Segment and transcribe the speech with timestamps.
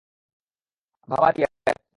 [1.09, 1.71] ভাবার কী আছে?